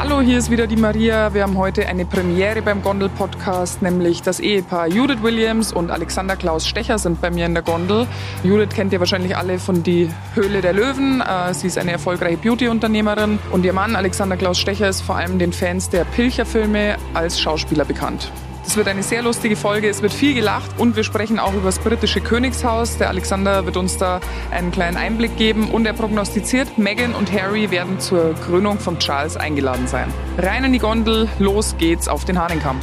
Hallo, 0.00 0.20
hier 0.20 0.38
ist 0.38 0.48
wieder 0.48 0.68
die 0.68 0.76
Maria. 0.76 1.34
Wir 1.34 1.42
haben 1.42 1.58
heute 1.58 1.88
eine 1.88 2.06
Premiere 2.06 2.62
beim 2.62 2.82
Gondel-Podcast, 2.82 3.82
nämlich 3.82 4.22
das 4.22 4.38
Ehepaar 4.38 4.86
Judith 4.86 5.22
Williams 5.22 5.72
und 5.72 5.90
Alexander 5.90 6.36
Klaus 6.36 6.68
Stecher 6.68 6.98
sind 6.98 7.20
bei 7.20 7.32
mir 7.32 7.46
in 7.46 7.54
der 7.54 7.64
Gondel. 7.64 8.06
Judith 8.44 8.68
kennt 8.68 8.92
ihr 8.92 9.00
wahrscheinlich 9.00 9.36
alle 9.36 9.58
von 9.58 9.82
Die 9.82 10.08
Höhle 10.36 10.60
der 10.60 10.72
Löwen. 10.72 11.20
Äh, 11.20 11.52
sie 11.52 11.66
ist 11.66 11.78
eine 11.78 11.90
erfolgreiche 11.90 12.36
Beauty-Unternehmerin 12.36 13.40
und 13.50 13.64
ihr 13.64 13.72
Mann 13.72 13.96
Alexander 13.96 14.36
Klaus 14.36 14.60
Stecher 14.60 14.88
ist 14.88 15.00
vor 15.00 15.16
allem 15.16 15.40
den 15.40 15.52
Fans 15.52 15.90
der 15.90 16.04
Pilcher-Filme 16.04 16.94
als 17.12 17.40
Schauspieler 17.40 17.84
bekannt. 17.84 18.30
Es 18.68 18.76
wird 18.76 18.86
eine 18.86 19.02
sehr 19.02 19.22
lustige 19.22 19.56
Folge, 19.56 19.88
es 19.88 20.02
wird 20.02 20.12
viel 20.12 20.34
gelacht 20.34 20.72
und 20.76 20.94
wir 20.94 21.02
sprechen 21.02 21.38
auch 21.38 21.54
über 21.54 21.64
das 21.64 21.78
britische 21.78 22.20
Königshaus. 22.20 22.98
Der 22.98 23.08
Alexander 23.08 23.64
wird 23.64 23.78
uns 23.78 23.96
da 23.96 24.20
einen 24.50 24.72
kleinen 24.72 24.98
Einblick 24.98 25.38
geben 25.38 25.70
und 25.70 25.86
er 25.86 25.94
prognostiziert, 25.94 26.76
Meghan 26.76 27.14
und 27.14 27.32
Harry 27.32 27.70
werden 27.70 27.98
zur 27.98 28.34
Krönung 28.34 28.78
von 28.78 28.98
Charles 28.98 29.38
eingeladen 29.38 29.86
sein. 29.86 30.12
Rein 30.36 30.64
in 30.64 30.74
die 30.74 30.80
Gondel, 30.80 31.30
los 31.38 31.76
geht's 31.78 32.08
auf 32.08 32.26
den 32.26 32.38
Hahnenkamm. 32.38 32.78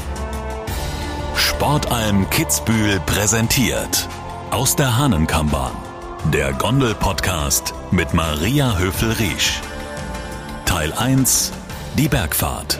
Sportalm 1.35 2.27
Kitzbühel 2.31 2.99
präsentiert 3.05 4.09
aus 4.49 4.75
der 4.75 4.97
Hahnenkammbahn. 4.97 5.73
Der 6.33 6.51
Gondel-Podcast 6.53 7.75
mit 7.91 8.11
Maria 8.15 8.75
Höfel-Riesch. 8.79 9.61
Teil 10.65 10.91
1 10.93 11.53
Die 11.95 12.07
Bergfahrt. 12.07 12.79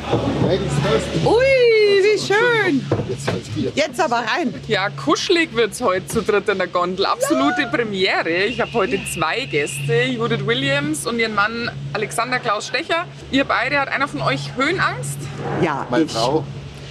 Ui, 1.24 1.75
wie 2.16 2.34
schön. 2.34 3.72
Jetzt 3.76 4.00
aber 4.00 4.18
rein. 4.18 4.54
Ja, 4.68 4.90
kuschelig 4.90 5.54
wird's 5.54 5.82
heute 5.82 6.08
zu 6.08 6.22
dritt 6.22 6.48
in 6.50 6.58
der 6.58 6.68
Gondel. 6.68 7.06
Absolute 7.06 7.68
Premiere. 7.72 8.46
Ich 8.46 8.62
habe 8.62 8.72
heute 8.74 9.00
zwei 9.14 9.46
Gäste, 9.46 10.04
Judith 10.04 10.46
Williams 10.46 11.06
und 11.06 11.20
ihren 11.20 11.36
Mann 11.36 11.70
Alexander 11.94 12.40
Klaus 12.40 12.68
Stecher. 12.68 13.06
Ihr 13.32 13.46
beide, 13.46 13.80
hat 13.80 13.90
einer 13.90 14.08
von 14.08 14.22
euch 14.22 14.56
Höhenangst? 14.56 15.18
Ja, 15.62 15.86
Meine 15.90 16.06
ich, 16.06 16.12
Frau. 16.12 16.44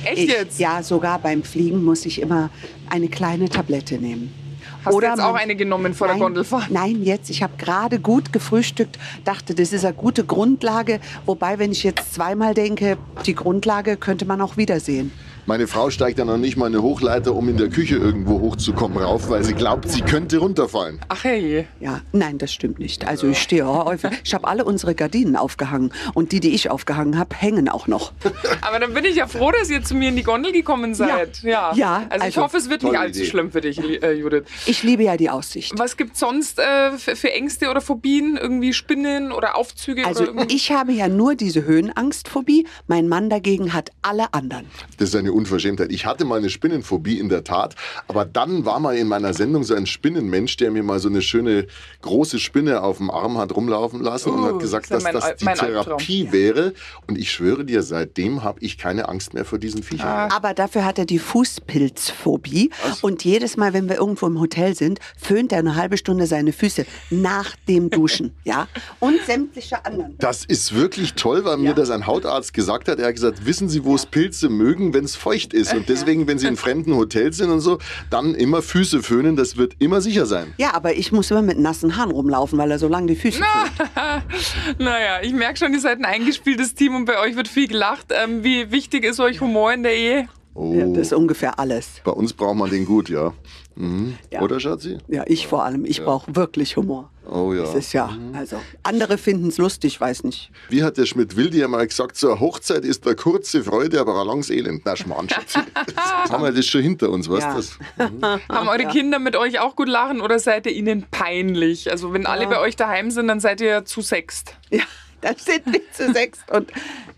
Echt 0.05 0.19
ich, 0.19 0.30
jetzt? 0.30 0.61
Ja, 0.61 0.83
sogar 0.83 1.19
beim 1.19 1.42
Fliegen 1.42 1.83
muss 1.83 2.05
ich 2.05 2.20
immer 2.20 2.50
eine 2.91 3.09
kleine 3.09 3.48
Tablette 3.48 3.97
nehmen. 3.97 4.44
Hast 4.85 4.95
du 4.95 5.01
jetzt 5.01 5.21
auch 5.21 5.35
eine 5.35 5.57
genommen 5.57 5.95
vor 5.95 6.07
der 6.07 6.17
nein, 6.17 6.23
Gondelfahrt? 6.23 6.71
Nein, 6.71 7.03
jetzt. 7.03 7.31
Ich 7.31 7.43
habe 7.43 7.55
gerade 7.57 7.99
gut 7.99 8.33
gefrühstückt, 8.33 8.99
dachte, 9.25 9.55
das 9.55 9.73
ist 9.73 9.85
eine 9.85 9.95
gute 9.95 10.25
Grundlage. 10.25 11.01
Wobei, 11.27 11.59
wenn 11.59 11.73
ich 11.73 11.83
jetzt 11.85 12.15
zweimal 12.15 12.55
denke, 12.55 12.99
die 13.27 13.35
Grundlage 13.35 13.97
könnte 13.97 14.25
man 14.25 14.41
auch 14.41 14.57
wiedersehen. 14.57 15.12
Meine 15.47 15.67
Frau 15.67 15.91
steigt 15.91 16.19
ja 16.19 16.25
noch 16.25 16.39
nicht 16.39 16.56
mal 16.56 16.67
eine 16.67 16.81
Hochleiter, 16.81 17.34
um 17.34 17.50
in 17.50 17.59
der 17.59 17.69
Küche 17.69 17.97
irgendwo 17.97 18.41
hochzukommen, 18.41 18.97
rauf, 18.97 19.28
weil 19.28 19.45
sie 19.45 19.53
glaubt, 19.53 19.91
sie 19.91 20.00
könnte 20.00 20.39
runterfallen. 20.39 21.00
Ach 21.09 21.23
hey. 21.23 21.67
Ja, 21.81 22.00
nein, 22.12 22.39
das 22.39 22.50
stimmt 22.50 22.78
nicht. 22.78 23.06
Also 23.06 23.28
ich 23.28 23.39
stehe 23.39 23.67
häufig. 23.67 24.11
Ich 24.25 24.33
habe 24.33 24.48
alle 24.48 24.65
unsere 24.65 24.95
Gardinen 24.95 25.37
aufgehangen 25.37 25.92
und 26.15 26.33
die, 26.33 26.41
die 26.41 26.55
ich 26.55 26.70
aufgehangen 26.70 27.19
habe, 27.19 27.37
hängen 27.37 27.69
auch 27.69 27.87
noch. 27.89 28.12
Aber 28.62 28.81
dann 28.81 28.95
bin 28.95 29.05
ich 29.05 29.17
ja 29.17 29.27
froh, 29.27 29.50
dass 29.50 29.69
ihr 29.69 29.83
zu 29.84 29.95
mir 29.95 30.09
in 30.09 30.17
die 30.17 30.22
Gondel 30.22 30.50
gekommen 30.50 30.95
seid. 30.95 31.42
Ja. 31.42 31.75
Ja, 31.75 32.06
Also, 32.09 32.17
ich 32.17 32.22
also, 32.22 32.42
hoffe, 32.42 32.56
es 32.56 32.70
wird 32.70 32.83
nicht 32.83 32.98
allzu 32.98 33.20
Idee. 33.20 33.28
schlimm 33.28 33.53
für 33.53 33.61
dich, 33.61 33.78
äh, 34.03 34.12
Judith. 34.12 34.45
Ich 34.65 34.83
liebe 34.83 35.03
ja 35.03 35.19
die 35.19 35.28
Aussicht. 35.28 35.75
Was 35.77 35.98
gibt 35.98 36.17
sonst 36.17 36.59
äh, 36.59 36.92
für, 36.92 37.31
Ängste 37.31 37.69
oder 37.69 37.83
Phobien? 37.83 38.39
Irgendwie 38.41 38.72
Spinnen 38.72 39.31
oder 39.31 39.59
Aufzüge? 39.59 40.06
Also 40.06 40.27
oder 40.31 40.47
ich 40.48 40.72
habe 40.72 40.92
ja 40.92 41.09
nur 41.09 41.34
diese 41.34 41.67
Höhenangstphobie. 41.67 42.67
Mein 42.87 43.09
Mann 43.09 43.28
dagegen 43.28 43.75
hat 43.75 43.91
alle 44.00 44.33
anderen. 44.33 44.67
Das 44.97 45.11
ist 45.11 45.17
eine 45.17 45.34
Unverschämtheit. 45.35 45.91
Ich 45.93 46.07
hatte 46.07 46.25
mal 46.25 46.39
eine 46.39 46.51
Spinnenphobie 46.51 47.19
in 47.19 47.29
der 47.29 47.45
Tat, 47.45 47.75
aber 48.09 48.25
dann 48.25 48.65
war 48.65 48.79
mal 48.79 48.97
in 48.97 49.09
meiner 49.09 49.35
Sendung 49.35 49.65
so 49.65 49.75
ein 49.75 49.87
Spinnenmensch, 49.87 50.57
der 50.57 50.71
mir 50.71 50.83
mal 50.83 51.01
so 51.01 51.09
eine 51.09 51.23
schöne 51.23 51.67
große 52.03 52.39
Spinne 52.39 52.83
auf 52.83 52.99
dem 52.99 53.11
Arm 53.11 53.39
hat 53.39 53.55
rumlaufen 53.55 54.01
lassen 54.01 54.31
und 54.31 54.45
Uh, 54.45 54.55
hat 54.55 54.59
gesagt, 54.61 54.91
das 54.91 55.03
dass 55.03 55.12
ja 55.12 55.21
mein 55.21 55.21
das 55.21 55.37
die 55.37 55.45
mein 55.45 55.59
Albtraum. 55.59 55.99
Therapie 55.99 56.33
wäre. 56.33 56.75
Und 57.07 57.19
ich 57.19 57.33
schwöre 57.33 57.65
dir, 57.65 57.83
seitdem 57.83 58.43
habe 58.43 58.61
ich 58.61 58.79
keine 58.79 59.09
Angst 59.09 59.35
mehr 59.35 59.45
vor 59.45 59.59
diesen 59.59 59.83
Viechern. 59.83 60.07
Ah. 60.07 60.29
Aber 60.35 60.55
dafür 60.55 60.85
hat 60.85 60.99
er 60.99 61.07
die 61.07 61.19
Fußpilzphobie. 61.19 62.71
Und 63.03 63.25
jedes 63.25 63.57
Mal, 63.57 63.73
wenn 63.73 63.89
wir 63.89 63.97
irgendwo 63.97 64.27
im 64.27 64.41
Hotel 64.41 64.75
sind, 64.75 65.00
föhnt 65.17 65.53
er 65.53 65.59
eine 65.59 65.77
halbe 65.77 65.97
Stunde 65.97 66.27
seine 66.27 66.53
Füße 66.53 66.87
nach 67.11 67.56
dem 67.69 67.91
Duschen. 67.91 68.34
ja? 68.44 68.69
Und 69.00 69.21
sämtliche 69.27 69.84
anderen. 69.84 70.17
Das 70.19 70.44
ist 70.44 70.75
wirklich 70.75 71.15
toll, 71.15 71.44
weil 71.44 71.56
mir 71.56 71.75
das 71.75 71.91
ein 71.91 72.06
Hautarzt 72.06 72.53
gesagt 72.55 72.89
hat. 72.89 72.99
Er 72.99 73.09
hat 73.09 73.15
gesagt, 73.15 73.47
wissen 73.47 73.69
Sie, 73.69 73.84
wo 73.84 73.94
es 73.94 74.06
Pilze 74.06 74.49
mögen, 74.49 74.94
wenn 74.94 75.05
es 75.05 75.17
feucht 75.25 75.55
ist. 75.55 75.73
Und 75.75 75.89
deswegen, 75.93 76.27
wenn 76.27 76.39
Sie 76.39 76.47
in 76.47 76.57
fremden 76.57 76.95
Hotels 76.95 77.39
sind 77.39 77.51
und 77.51 77.61
so, 77.61 77.79
dann 78.11 78.35
immer 78.35 78.61
Füße 78.62 79.03
föhnen. 79.03 79.37
Das 79.37 79.57
wird 79.57 79.75
immer 79.79 80.01
sicher 80.03 80.27
sein. 80.27 80.53
Ja, 80.59 80.75
aber 80.75 80.95
ich 80.97 81.12
muss 81.12 81.31
immer 81.31 81.43
mit 81.43 81.59
nassen 81.59 81.97
Haaren 81.97 82.11
rumlaufen, 82.11 82.59
weil 82.59 82.71
er 82.71 82.79
so 82.79 82.89
lange 82.89 83.07
die 83.09 83.17
Füße 83.17 83.39
föhnt. 83.39 83.91
Naja, 84.79 85.21
ich 85.23 85.33
merke 85.33 85.59
schon, 85.59 85.73
ihr 85.73 85.81
seid 85.81 85.99
ein 85.99 86.05
eingespieltes 86.05 86.75
Team 86.75 86.95
und 86.95 87.05
bei 87.07 87.19
euch 87.21 87.37
wird 87.37 87.49
viel 87.49 87.69
gelacht. 87.69 88.07
Ähm, 88.11 88.45
wie 88.45 88.71
wichtig 88.71 89.05
ist 89.05 89.19
euch 89.21 89.41
Humor 89.41 89.73
in 89.73 89.83
der 89.83 89.97
Ehe? 89.97 90.29
Oh, 90.55 90.73
Ja, 90.75 90.87
das 90.87 91.09
ist 91.09 91.12
ungefähr 91.15 91.59
alles. 91.59 92.01
bei 92.05 92.12
uns 92.12 92.33
braucht 92.33 92.56
man 92.56 92.71
den 92.71 92.85
gut, 92.85 93.09
ja. 93.09 93.33
Mhm. 93.77 94.15
Ja. 94.31 94.41
Oder, 94.43 94.61
Schatzi? 94.61 94.99
Ja, 95.09 95.25
ich 95.27 95.47
vor 95.49 95.65
allem. 95.65 95.85
Ich 95.85 96.05
brauche 96.05 96.37
wirklich 96.37 96.77
Humor. 96.77 97.11
Oh 97.37 97.53
ja. 97.53 97.62
Das 97.62 97.75
ist 97.75 97.93
ja, 97.93 98.17
also, 98.33 98.61
andere 98.84 99.19
finden 99.19 99.49
es 99.49 99.59
lustig, 99.59 100.00
weiß 100.00 100.22
nicht. 100.22 100.53
Wie 100.69 100.84
hat 100.84 100.97
der 100.99 101.05
Schmidt-Wildi 101.05 101.59
ja 101.59 101.67
mal 101.67 101.84
gesagt, 101.84 102.17
zur 102.17 102.39
Hochzeit 102.39 102.84
ist 102.84 103.05
der 103.06 103.17
kurze 103.17 103.65
Freude, 103.65 103.99
aber 104.00 104.21
ein 104.21 104.27
langes 104.28 104.50
Elend. 104.50 104.83
Na, 104.84 104.95
Schmarrn, 104.95 105.27
haben 106.31 106.44
wir 106.44 106.53
das 106.53 106.65
schon 106.67 106.83
hinter 106.83 107.11
uns, 107.11 107.28
weißt 107.28 107.43
Ja. 107.43 107.55
du? 107.55 107.56
das? 107.56 108.41
Haben 108.49 108.69
eure 108.69 108.87
Kinder 108.87 109.19
mit 109.19 109.34
euch 109.34 109.59
auch 109.59 109.75
gut 109.75 109.89
lachen 109.89 110.21
oder 110.21 110.39
seid 110.39 110.67
ihr 110.67 110.73
ihnen 110.73 111.06
peinlich? 111.11 111.91
Also 111.91 112.12
wenn 112.12 112.25
alle 112.25 112.47
bei 112.47 112.61
euch 112.61 112.77
daheim 112.77 113.11
sind, 113.11 113.27
dann 113.27 113.41
seid 113.41 113.61
ihr 113.61 113.84
zu 113.84 114.00
sext. 114.00 114.55
Ja, 114.71 114.84
dann 115.25 115.37
sind 115.37 115.62
wir 115.67 115.81
zu 115.93 116.12
sechs. 116.12 116.39
Und 116.53 116.71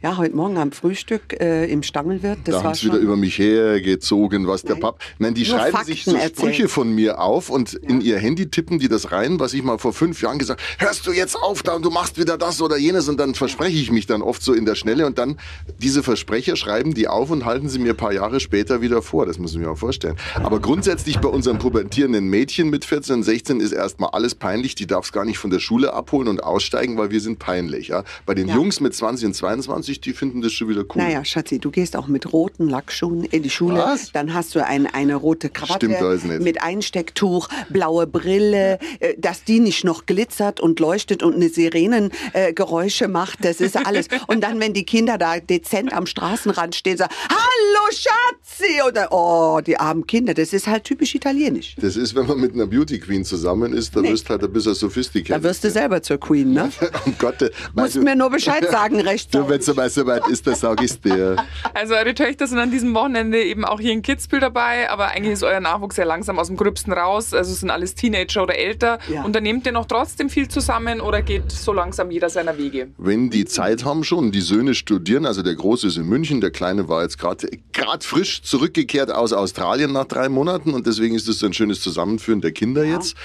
ja, 0.03 0.17
heute 0.17 0.37
Morgen 0.37 0.59
am 0.59 0.73
Frühstück 0.73 1.41
äh, 1.41 1.71
im 1.71 1.83
Stangelwirt, 1.83 2.39
das 2.45 2.57
Da 2.57 2.63
haben 2.63 2.75
sie 2.75 2.87
wieder 2.87 2.99
über 2.99 3.17
mich 3.17 3.39
hergezogen, 3.39 4.47
was 4.47 4.63
der 4.63 4.73
Nein. 4.73 4.83
Papp. 4.83 5.01
Nein, 5.19 5.35
die 5.35 5.47
Nur 5.47 5.59
schreiben 5.59 5.85
sich 5.85 6.05
Fakten 6.05 6.11
so 6.11 6.17
erzählt. 6.17 6.39
Sprüche 6.39 6.69
von 6.69 6.93
mir 6.95 7.21
auf 7.21 7.51
und 7.51 7.75
in 7.75 8.01
ihr 8.01 8.19
Handy 8.19 8.49
tippen 8.49 8.79
die 8.79 8.89
das 8.89 9.13
rein, 9.13 9.41
was 9.41 9.53
ich 9.53 9.63
mal 9.63 9.79
vor 9.79 9.93
fünf 9.93 10.23
Jahren 10.23 10.39
gesagt 10.39 10.61
hörst 10.79 11.07
du 11.07 11.13
jetzt 11.13 11.37
auf 11.37 11.63
da 11.63 11.75
und 11.75 11.85
du 11.85 11.91
machst 11.91 12.19
wieder 12.19 12.39
das 12.39 12.61
oder 12.61 12.77
jenes 12.77 13.09
und 13.09 13.19
dann 13.19 13.35
verspreche 13.35 13.79
ich 13.79 13.91
mich 13.91 14.07
dann 14.07 14.23
oft 14.23 14.43
so 14.43 14.53
in 14.53 14.67
der 14.67 14.75
Schnelle 14.75 15.07
und 15.07 15.19
dann 15.19 15.39
diese 15.79 16.03
Versprecher 16.03 16.57
schreiben 16.57 16.95
die 16.95 17.09
auf 17.09 17.31
und 17.31 17.45
halten 17.45 17.69
sie 17.69 17.79
mir 17.79 17.91
ein 17.91 17.97
paar 17.97 18.13
Jahre 18.13 18.41
später 18.41 18.81
wieder 18.81 19.03
vor. 19.03 19.27
Das 19.27 19.39
muss 19.39 19.53
ich 19.53 19.59
mir 19.59 19.71
auch 19.71 19.79
vorstellen. 19.79 20.17
Aber 20.35 20.61
grundsätzlich 20.61 21.19
bei 21.19 21.29
unseren 21.29 21.59
pubertierenden 21.59 22.29
Mädchen 22.29 22.71
mit 22.71 22.85
14, 22.85 23.23
16 23.23 23.61
ist 23.61 23.73
erstmal 23.73 24.11
alles 24.11 24.35
peinlich. 24.35 24.75
Die 24.75 24.87
darf 24.87 25.07
es 25.07 25.13
gar 25.13 25.25
nicht 25.25 25.39
von 25.39 25.51
der 25.51 25.61
Schule 25.61 25.93
abholen 25.93 26.29
und 26.29 26.43
aussteigen, 26.43 26.97
weil 26.99 27.11
wir 27.11 27.21
sind 27.21 27.39
peinlich. 27.39 27.93
Ja? 27.99 28.05
Bei 28.27 28.35
den 28.35 28.49
Ja. 28.49 28.55
Jungs 28.55 28.81
mit 28.81 28.95
20 28.95 29.27
und 29.29 29.35
22, 29.35 30.01
die 30.01 30.13
finden 30.13 30.43
das 30.43 30.53
schon 30.53 30.69
wieder 30.69 30.83
cool. 30.95 31.03
Naja, 31.03 31.25
Schatzi, 31.25 31.59
du 31.59 31.71
gehst 31.71 31.97
auch 31.97 32.07
mit 32.09 32.33
roten 32.33 32.69
Lackschuhen 32.69 33.25
in 33.25 33.43
die 33.43 33.51
Schule. 33.51 33.79
Was? 33.79 34.13
Dann 34.13 34.35
hast 34.35 34.55
du 34.55 34.65
ein, 34.65 34.87
eine 34.87 35.15
rote 35.15 35.49
Krawatte 35.51 35.87
Stimmt 35.87 35.97
alles 36.03 36.25
nicht. 36.25 36.41
mit 36.43 36.63
Einstecktuch, 36.63 37.49
blaue 37.71 38.07
Brille, 38.07 38.79
äh, 39.01 39.15
dass 39.19 39.45
die 39.45 39.61
nicht 39.61 39.85
noch 39.85 40.07
glitzert 40.07 40.61
und 40.61 40.81
leuchtet 40.81 41.23
und 41.23 41.35
eine 41.35 41.49
Sirenengeräusche 41.49 43.05
äh, 43.05 43.09
macht. 43.09 43.45
Das 43.45 43.61
ist 43.61 43.77
alles. 43.77 44.07
Und 44.27 44.41
dann, 44.43 44.61
wenn 44.61 44.73
die 44.73 44.85
Kinder 44.85 45.19
da 45.19 45.39
dezent 45.39 45.93
am 45.93 46.07
Straßenrand 46.07 46.75
stehen, 46.75 46.97
sagen, 46.97 47.13
Hallo 47.29 47.91
Schatzi! 47.93 48.83
Oder, 48.87 49.09
oh, 49.13 49.61
die 49.61 49.77
armen 49.77 50.07
Kinder. 50.07 50.35
Das 50.35 50.53
ist 50.53 50.67
halt 50.67 50.85
typisch 50.85 51.15
italienisch. 51.15 51.77
Das 51.81 51.97
ist, 51.97 52.15
wenn 52.15 52.27
man 52.27 52.39
mit 52.41 52.55
einer 52.55 52.67
Beauty 52.67 52.99
Queen 52.99 53.25
zusammen 53.25 53.73
ist, 53.73 53.95
da 53.95 54.01
Nee. 54.01 54.11
wirst 54.11 54.27
du 54.27 54.31
halt 54.31 54.43
ein 54.45 54.53
bisschen 54.53 54.75
sophisticated. 54.75 55.37
Da 55.37 55.43
wirst 55.43 55.65
du 55.65 55.71
selber 55.71 56.03
zur 56.03 56.19
Queen, 56.19 56.53
ne? 56.53 56.71
Oh 57.07 57.11
Gott, 57.19 57.51
Musst 57.83 57.97
du- 57.97 58.03
mir 58.03 58.17
nur 58.17 58.31
Bescheid 58.31 58.67
sagen, 58.71 59.01
recht. 59.01 59.35
Du, 59.35 59.49
wenn 59.49 59.61
es 59.61 59.75
mal 59.75 59.89
so 59.91 60.07
weit 60.07 60.27
ist, 60.29 60.47
das 60.47 60.61
sag 60.61 60.83
ich 60.83 61.01
dir. 61.01 61.37
Also 61.75 61.95
eure 61.95 62.15
Töchter 62.15 62.47
sind 62.47 62.59
an 62.59 62.71
diesem 62.71 62.95
Wochenende 62.95 63.43
eben 63.43 63.65
auch 63.65 63.79
hier 63.81 63.93
in 63.93 64.03
Kitzbühel 64.03 64.41
dabei, 64.41 64.91
aber 64.91 65.09
eigentlich 65.09 65.35
ist 65.35 65.43
euer 65.43 65.61
Nachwuchs 65.61 65.97
ja 65.97 66.05
langsam 66.05 66.39
aus 66.39 66.47
dem 66.49 66.57
Gröbsten 66.57 66.93
raus. 66.93 67.35
Also 67.35 67.53
es 67.53 67.61
sind 67.61 67.71
alles 67.71 67.95
Teenager 67.95 68.43
oder 68.43 68.57
älter. 68.59 68.99
Ja. 69.13 69.23
Unternehmt 69.23 69.67
ihr 69.67 69.73
noch 69.73 69.87
trotzdem 69.87 70.29
viel 70.31 70.49
zusammen 70.49 71.01
oder 71.01 71.23
geht 71.23 71.53
so 71.53 71.73
langsam 71.73 72.11
jeder 72.11 72.29
seiner 72.31 72.57
Wege? 72.59 72.89
Wenn 72.99 73.31
die 73.31 73.45
Zeit 73.45 73.85
haben 73.85 74.05
schon, 74.05 74.33
die 74.33 74.41
Söhne 74.41 74.75
studieren, 74.75 75.27
also 75.27 75.43
der 75.43 75.55
Große 75.55 75.87
ist 75.89 75.97
in 75.97 76.07
München, 76.07 76.41
der 76.41 76.51
Kleine 76.51 76.89
war 76.89 77.03
jetzt 77.03 77.19
gerade 77.19 77.49
gerade 77.73 78.05
frisch 78.05 78.43
zurückgekehrt 78.43 79.11
aus 79.13 79.33
Australien 79.33 79.93
nach 79.93 80.07
drei 80.07 80.29
Monaten 80.29 80.73
und 80.75 80.87
deswegen 80.87 81.15
ist 81.15 81.29
es 81.29 81.39
so 81.41 81.47
ein 81.47 81.53
schönes 81.53 81.81
Zusammenführen 81.81 82.41
der 82.41 82.53
Kinder 82.53 82.85
jetzt. 82.85 83.17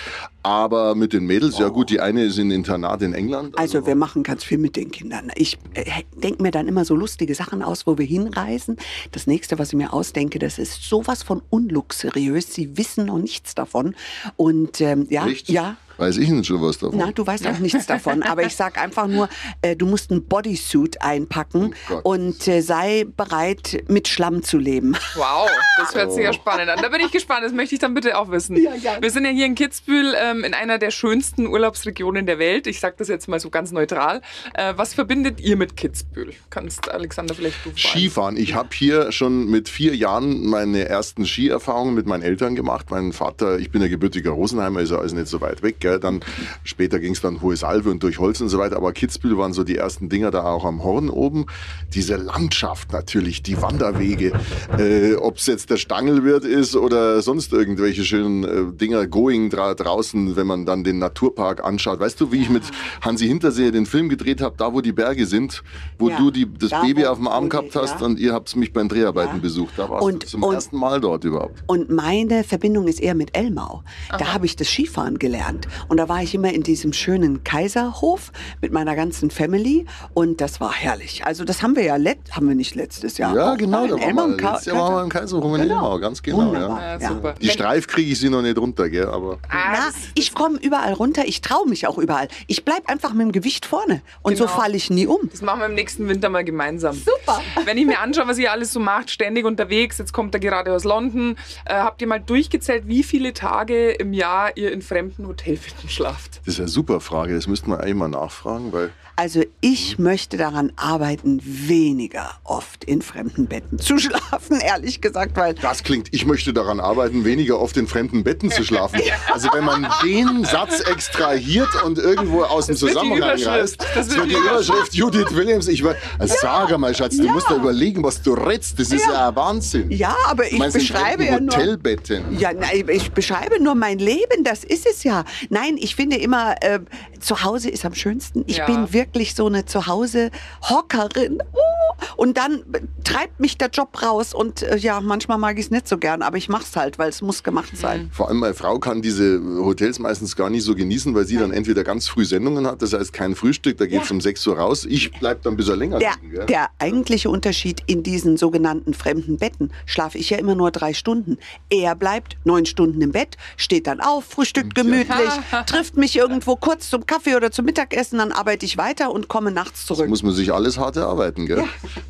Aber 0.43 0.95
mit 0.95 1.13
den 1.13 1.25
Mädels, 1.25 1.59
ja 1.59 1.67
gut, 1.67 1.89
die 1.89 1.99
eine 1.99 2.23
ist 2.23 2.39
in 2.39 2.49
Internat 2.49 3.01
in 3.01 3.13
England. 3.13 3.57
Also 3.57 3.85
wir 3.85 3.95
machen 3.95 4.23
ganz 4.23 4.43
viel 4.43 4.57
mit 4.57 4.75
den 4.75 4.89
Kindern. 4.89 5.31
Ich 5.35 5.59
äh, 5.73 5.85
denke 6.15 6.41
mir 6.41 6.51
dann 6.51 6.67
immer 6.67 6.83
so 6.83 6.95
lustige 6.95 7.35
Sachen 7.35 7.61
aus, 7.61 7.85
wo 7.85 7.97
wir 7.97 8.05
hinreisen. 8.05 8.77
Das 9.11 9.27
nächste, 9.27 9.59
was 9.59 9.69
ich 9.69 9.75
mir 9.75 9.93
ausdenke, 9.93 10.39
das 10.39 10.57
ist 10.57 10.83
sowas 10.83 11.21
von 11.21 11.41
unluxuriös. 11.49 12.53
Sie 12.53 12.77
wissen 12.77 13.05
noch 13.05 13.19
nichts 13.19 13.53
davon. 13.53 13.95
Und 14.35 14.81
ähm, 14.81 15.05
ja, 15.09 15.27
Echt? 15.27 15.49
ja. 15.49 15.77
Weiß 16.01 16.18
ich 16.18 16.30
denn 16.30 16.44
schon 16.44 16.59
was 16.63 16.80
davon? 16.80 16.98
Na, 16.98 17.12
du 17.12 17.27
weißt 17.27 17.45
auch 17.45 17.59
nichts 17.59 17.86
davon, 17.86 18.24
aber 18.31 18.42
ich 18.44 18.56
sag 18.56 18.81
einfach 18.81 19.06
nur, 19.06 19.30
äh, 19.62 19.75
du 19.75 19.86
musst 19.86 20.09
ein 20.09 20.24
Bodysuit 20.24 21.00
einpacken 21.00 21.75
Oh 21.92 22.00
und 22.01 22.48
äh, 22.48 22.62
sei 22.62 23.06
bereit, 23.15 23.83
mit 23.88 24.07
Schlamm 24.07 24.42
zu 24.42 24.57
leben. 24.57 24.98
Wow, 25.15 25.50
das 25.77 25.94
hört 25.94 26.13
sich 26.13 26.24
ja 26.24 26.33
spannend 26.33 26.69
an. 26.69 26.80
Da 26.81 26.89
bin 26.89 27.01
ich 27.01 27.12
gespannt, 27.12 27.44
das 27.44 27.51
möchte 27.51 27.75
ich 27.75 27.81
dann 27.81 27.94
bitte 27.94 28.18
auch 28.18 28.31
wissen. 28.31 28.56
Ja, 28.56 28.75
gerne. 28.77 29.01
Wir 29.01 29.12
sind 29.12 29.25
ja 29.25 29.30
hier 29.30 29.45
in 29.45 29.56
Kitzbühel 29.56 30.15
ähm, 30.18 30.44
in 30.44 30.53
einer 30.53 30.80
der 30.80 30.89
schönsten 30.89 31.45
Urlaubsregionen 31.48 32.25
der 32.25 32.39
Welt. 32.39 32.65
Ich 32.65 32.80
sage 32.80 32.95
das 32.98 33.07
jetzt 33.07 33.27
mal 33.27 33.39
so 33.39 33.50
ganz 33.50 33.71
neutral. 33.71 34.21
Äh, 34.53 34.74
was 34.77 34.94
verbindet 34.94 35.39
ihr 35.42 35.57
mit 35.57 35.75
Kitzbühel? 35.77 36.33
Kannst 36.50 36.89
Alexander 36.89 37.36
vielleicht 37.36 37.57
du 37.65 37.69
fragen? 37.69 37.77
Skifahren. 37.77 38.38
Ich 38.38 38.56
habe 38.56 38.69
hier 38.74 39.12
schon 39.12 39.48
mit 39.48 39.69
vier 39.69 39.95
Jahren 39.95 40.48
meine 40.48 40.88
ersten 40.88 41.25
Skierfahrungen 41.25 41.94
mit 41.94 42.07
meinen 42.07 42.24
Eltern 42.24 42.56
gemacht. 42.56 42.88
Mein 42.89 43.12
Vater, 43.12 43.59
ich 43.59 43.69
bin 43.69 43.81
ja 43.81 43.89
gebürtiger 43.89 44.31
Rosenheimer, 44.31 44.80
ist 44.80 44.92
ja 44.92 44.98
also 44.98 45.15
nicht 45.15 45.27
so 45.27 45.42
weit 45.42 45.62
weg. 45.62 45.80
Gell? 45.80 45.90
Dann 45.99 46.21
später 46.63 46.99
ging 46.99 47.13
es 47.13 47.21
dann 47.21 47.41
Hohe 47.41 47.55
Salve 47.55 47.89
und 47.89 48.03
durch 48.03 48.19
Holz 48.19 48.41
und 48.41 48.49
so 48.49 48.57
weiter. 48.59 48.77
Aber 48.77 48.91
Kitzbühel 48.93 49.38
waren 49.38 49.53
so 49.53 49.63
die 49.63 49.77
ersten 49.77 50.09
Dinger 50.09 50.31
da 50.31 50.43
auch 50.43 50.65
am 50.65 50.83
Horn 50.83 51.09
oben. 51.09 51.45
Diese 51.93 52.15
Landschaft 52.15 52.91
natürlich, 52.93 53.43
die 53.43 53.61
Wanderwege, 53.61 54.33
äh, 54.77 55.15
ob 55.15 55.38
es 55.38 55.47
jetzt 55.47 55.69
der 55.69 55.77
Stangelwirt 55.77 56.45
ist 56.45 56.75
oder 56.75 57.21
sonst 57.21 57.53
irgendwelche 57.53 58.03
schönen 58.03 58.43
äh, 58.43 58.73
Dinger, 58.77 59.07
Going 59.07 59.49
dra 59.49 59.73
draußen, 59.73 60.35
wenn 60.35 60.47
man 60.47 60.65
dann 60.65 60.83
den 60.83 60.99
Naturpark 60.99 61.63
anschaut. 61.63 61.99
Weißt 61.99 62.19
du, 62.21 62.31
wie 62.31 62.41
ich 62.41 62.49
mit 62.49 62.63
Hansi 63.01 63.27
Hinterseher 63.27 63.71
den 63.71 63.85
Film 63.85 64.09
gedreht 64.09 64.41
habe, 64.41 64.55
da 64.57 64.73
wo 64.73 64.81
die 64.81 64.91
Berge 64.91 65.25
sind, 65.25 65.63
wo 65.99 66.09
Ja, 66.09 66.17
du 66.17 66.31
die, 66.31 66.47
das 66.51 66.69
da, 66.69 66.81
Baby 66.81 67.05
auf 67.05 67.17
dem 67.17 67.27
Arm 67.27 67.49
gehabt 67.49 67.75
hast 67.75 67.99
ja. 67.99 68.05
und 68.05 68.19
ihr 68.19 68.33
habt 68.33 68.55
mich 68.55 68.73
beim 68.73 68.88
Dreharbeiten 68.89 69.35
Ja. 69.38 69.41
besucht. 69.41 69.73
Da 69.77 69.89
warst 69.89 70.03
Und- 70.05 70.23
du 70.23 70.27
zum 70.27 70.43
und- 70.43 70.53
ersten 70.53 70.77
Mal 70.77 70.99
dort 71.01 71.23
überhaupt. 71.23 71.63
Und 71.67 71.89
meine 71.89 72.43
Verbindung 72.43 72.88
ist 72.88 72.99
eher 72.99 73.15
mit 73.15 73.35
Elmau. 73.38 73.83
Da 74.17 74.33
habe 74.33 74.45
ich 74.45 74.55
das 74.55 74.67
Skifahren 74.67 75.19
gelernt. 75.19 75.67
Und 75.88 75.98
da 75.98 76.07
war 76.10 76.22
ich 76.22 76.33
immer 76.36 76.54
in 76.54 76.63
diesem 76.63 76.94
schönen 76.94 77.44
Kaiserhof 77.44 78.31
mit 78.62 78.72
meiner 78.72 78.95
ganzen 78.95 79.31
Family. 79.31 79.86
Und 80.13 80.42
das 80.42 80.60
war 80.62 80.74
herrlich. 80.74 81.25
Also 81.25 81.44
das 81.45 81.62
haben 81.63 81.75
wir 81.75 81.83
ja, 81.83 81.95
let 81.95 82.18
haben 82.31 82.48
wir 82.48 82.56
nicht 82.56 82.75
letztes 82.75 83.18
Jahr. 83.18 83.36
Ja, 83.36 83.56
genau, 83.56 83.88
da 83.88 83.94
waren 84.00 84.38
wir, 84.38 84.50
letztes 84.51 84.66
Jahr 84.66 84.78
waren 84.78 84.95
wir 84.95 85.04
im 85.04 85.10
Kaiserhof 85.10 85.44
in 85.56 85.62
Genau. 85.62 85.75
Elmau, 85.86 86.00
ganz 86.00 86.22
genau. 86.24 86.54
Ja. 86.54 86.98
Ja, 87.00 87.07
super. 87.10 87.33
Die 87.42 87.50
Streif 87.50 87.88
kriege 87.88 88.12
ich 88.12 88.19
sie 88.19 88.30
noch 88.30 88.42
nicht 88.42 88.57
runter, 88.57 88.89
gell? 88.89 89.06
aber 89.07 89.39
Ah, 89.50 89.74
Na, 89.74 89.89
ich 90.16 90.33
komme 90.33 90.57
überall 90.60 90.94
runter. 90.94 91.24
Ich 91.25 91.42
traue 91.42 91.68
mich 91.68 91.88
auch 91.88 91.98
überall. 91.98 92.27
Ich 92.48 92.66
bleib 92.66 92.89
einfach 92.89 93.13
mit 93.13 93.22
dem 93.22 93.31
Gewicht 93.31 93.66
vorne. 93.66 94.01
Und 94.22 94.38
so 94.38 94.45
Genau. 94.45 94.57
falle 94.57 94.75
ich 94.77 94.89
nie 94.89 95.07
um. 95.07 95.19
Das 95.30 95.42
machen 95.42 95.60
wir 95.60 95.68
im 95.68 95.75
nächsten 95.75 96.07
Winter 96.07 96.30
mal 96.30 96.44
gemeinsam. 96.44 96.95
Super. 96.95 97.42
Wenn 97.66 97.77
ich 97.77 97.86
mir 97.86 98.00
anschaue, 98.00 98.27
was 98.27 98.38
ihr 98.38 98.51
alles 98.51 98.74
so 98.74 98.80
macht, 98.80 99.10
ständig 99.12 99.45
unterwegs, 99.45 99.98
jetzt 99.98 100.13
kommt 100.13 100.34
er 100.34 100.39
gerade 100.39 100.74
aus 100.74 100.84
London, 100.84 101.36
äh, 101.66 101.74
habt 101.75 102.01
ihr 102.01 102.07
mal 102.07 102.19
durchgezählt, 102.19 102.84
wie 102.88 103.04
viele 103.04 103.34
Tage 103.34 103.92
im 103.92 104.13
Jahr 104.13 104.56
ihr 104.57 104.72
in 104.72 104.81
fremden 104.81 105.25
Hotelbetten 105.62 105.90
schlaft? 105.90 106.42
das 106.46 106.56
ist 106.56 106.60
eine 106.60 106.69
super 106.69 107.00
Frage. 107.00 107.36
Das 107.36 107.48
müssten 107.48 107.69
wir 107.69 107.80
eigentlich 107.80 107.96
mal 107.96 108.08
nachfragen, 108.08 108.72
weil 108.74 108.92
Also 109.16 109.44
ich 109.60 110.00
möchte 110.00 110.38
daran 110.38 110.72
arbeiten, 110.75 111.40
weniger 111.44 112.31
oft 112.44 112.84
in 112.84 113.02
fremden 113.02 113.48
Betten 113.48 113.78
zu 113.78 114.00
schlafen, 114.00 114.60
ehrlich 114.62 115.02
gesagt, 115.02 115.36
weil 115.38 115.54
das 115.54 115.84
klingt, 115.84 116.08
ich 116.12 116.25
möchte 116.25 116.54
daran 116.54 116.80
arbeiten, 116.80 117.25
weniger 117.25 117.60
oft 117.60 117.78
in 117.78 117.88
fremden 117.88 118.24
Betten 118.24 118.50
zu 118.52 118.63
schlafen. 118.63 119.00
Also 119.31 119.50
wenn 119.54 119.63
man 119.63 119.88
den 120.04 120.44
Satz 120.46 120.81
extrahiert 120.81 121.69
und 121.84 121.98
irgendwo 121.98 122.44
aus 122.44 122.66
dem 122.68 122.74
Das 122.75 122.81
wird 122.81 122.92
die 122.92 122.96
Zusammenhang 122.96 123.18
Überschrift. 123.18 123.48
reißt, 123.48 123.86
Das 123.96 124.16
wird 124.16 124.30
die 124.30 124.36
Überschrift 124.36 124.94
Judith 124.94 125.36
Williams. 125.36 125.68
Ich 125.68 125.84
war, 125.84 125.96
also 126.19 126.36
sag 126.42 126.78
mal, 126.78 126.94
Schatz, 126.96 127.18
du 127.18 127.30
musst 127.30 127.50
da 127.50 127.56
überlegen, 127.56 128.04
was 128.04 128.22
du 128.22 128.34
redst. 128.34 128.80
Das 128.80 128.92
ist 128.92 129.06
ja, 129.06 129.30
ein 129.30 129.36
Wahnsinn. 129.36 129.92
ja, 129.92 130.16
aber 130.28 130.52
ich 130.52 130.58
meinst 130.58 130.75
in 130.75 130.81
beschreibe 130.81 131.25
ja 131.25 131.40
nur 131.40 131.56
Hotelbetten. 131.56 132.38
Ja, 132.40 132.52
nein, 132.54 132.86
ich 132.90 133.12
beschreibe 133.12 133.62
nur 133.62 133.75
mein 133.75 134.00
Leben, 134.00 134.44
das 134.44 134.63
ist 134.63 134.86
es 134.86 135.04
ja. 135.04 135.24
Nein, 135.53 135.75
ich 135.77 135.95
finde 135.98 136.15
immer, 136.15 136.56
äh, 136.63 136.80
zu 137.19 137.44
Hause 137.44 137.69
ist 137.69 137.83
am 137.86 137.94
schönsten. 137.94 138.45
Ich 138.48 138.57
Ja. 138.57 138.65
bin 138.68 138.94
wirklich 138.94 139.36
so 139.36 139.48
eine 139.48 139.65
Zuhause-Hockerin. 139.65 141.33
Uh, 141.53 141.81
und 142.17 142.38
dann 142.38 142.63
treibt 143.03 143.39
mich 143.39 143.57
der 143.57 143.69
Job 143.69 144.01
raus 144.01 144.33
und 144.33 144.61
äh, 144.63 144.77
ja, 144.77 145.01
manchmal 145.01 145.38
mag 145.38 145.57
ich 145.57 145.65
es 145.65 145.71
nicht 145.71 145.88
so 145.88 145.97
gern, 145.97 146.21
aber 146.21 146.38
ich 146.38 146.49
mach's 146.49 146.75
halt, 146.75 146.99
weil 146.99 147.09
es 147.09 147.21
muss 147.21 147.43
gemacht 147.43 147.75
sein. 147.77 148.09
Vor 148.13 148.27
allem 148.29 148.38
meine 148.39 148.53
Frau 148.53 148.79
kann 148.79 149.01
diese 149.01 149.41
Hotels 149.59 149.99
meistens 149.99 150.35
gar 150.35 150.49
nicht 150.49 150.63
so 150.63 150.75
genießen, 150.75 151.13
weil 151.15 151.25
sie 151.25 151.38
dann 151.38 151.51
entweder 151.51 151.83
ganz 151.83 152.07
früh 152.07 152.25
Sendungen 152.25 152.67
hat, 152.67 152.81
das 152.81 152.93
heißt 152.93 153.13
kein 153.13 153.35
Frühstück, 153.35 153.77
da 153.77 153.85
geht's 153.85 154.09
Ja. 154.09 154.15
um 154.15 154.21
6 154.21 154.45
Uhr 154.47 154.57
raus. 154.57 154.85
Ich 154.85 155.11
bleib 155.11 155.41
dann 155.43 155.53
ein 155.53 155.57
bisschen 155.57 155.77
länger 155.79 155.99
Der, 155.99 156.13
liegen. 156.21 156.31
Gell? 156.35 156.45
der 156.45 156.69
eigentliche 156.79 157.29
Unterschied 157.29 157.81
in 157.88 158.03
diesen 158.03 158.38
sogenannten 158.38 158.93
fremden 158.93 159.38
Betten 159.38 159.71
schlafe 159.85 160.17
ich 160.17 160.29
ja 160.29 160.38
immer 160.38 160.55
nur 160.55 160.71
drei 160.71 160.93
Stunden. 160.93 161.38
Er 161.69 161.95
bleibt 161.95 162.38
neun 162.43 162.65
Stunden 162.65 163.01
im 163.01 163.11
Bett, 163.11 163.38
steht 163.57 163.88
dann 163.88 163.99
auf, 163.99 164.25
frühstückt 164.25 164.75
gemütlich, 164.75 165.29
trifft 165.65 165.97
mich 165.97 166.15
irgendwo 166.15 166.55
kurz 166.55 166.89
zum 166.89 167.05
Kaffee 167.05 167.35
oder 167.35 167.51
zum 167.51 167.65
Mittagessen, 167.65 168.19
dann 168.19 168.31
arbeite 168.31 168.65
ich 168.65 168.77
weiter 168.77 169.11
und 169.11 169.27
komme 169.27 169.51
nachts 169.51 169.85
Das 169.88 169.97
zurück. 169.97 170.09
muss 170.09 170.23
man 170.23 170.33
sich 170.33 170.53
alles 170.53 170.77
hart 170.77 170.95
erarbeiten, 170.97 171.45
gell? 171.45 171.63
life. 171.83 172.04